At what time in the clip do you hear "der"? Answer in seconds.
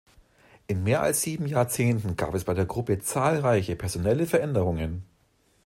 2.55-2.65